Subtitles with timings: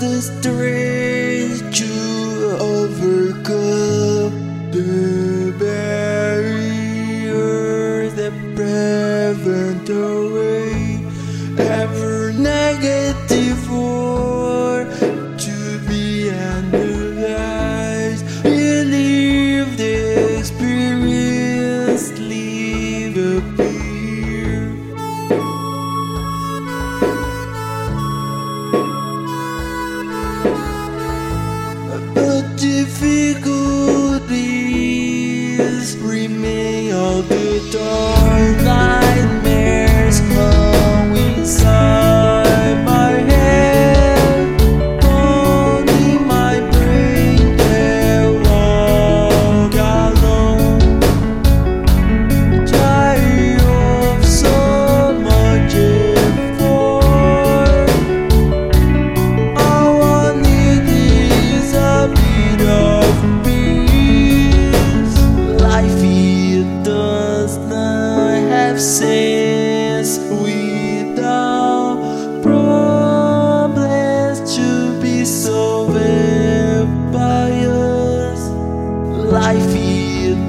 [0.00, 4.34] the strength to overcome
[4.70, 7.32] the barrier
[8.10, 10.91] that prevent the way.
[36.12, 38.81] bring me out the door.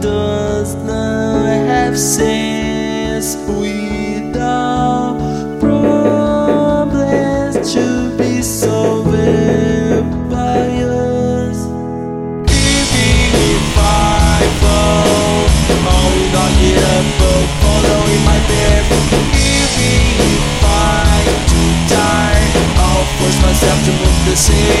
[0.00, 5.18] does not have sense without
[5.60, 9.10] problems to be solved
[10.30, 11.66] by us.
[12.46, 15.46] Even if I fall,
[15.90, 18.88] I'll not get up, but following my path.
[19.34, 22.46] Even if I do die,
[22.78, 24.77] I'll force myself to move the same.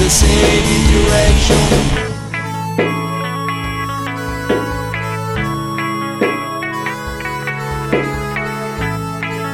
[0.00, 2.00] the same direction.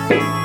[0.08, 0.35] Thank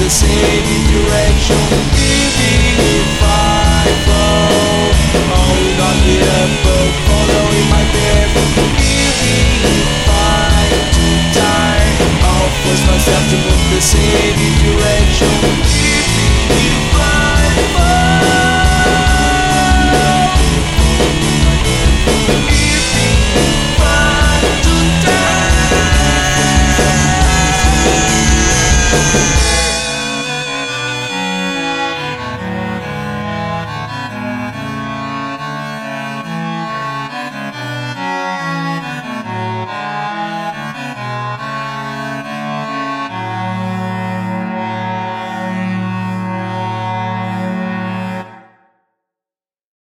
[0.00, 1.56] the same direction.
[1.92, 2.69] Giving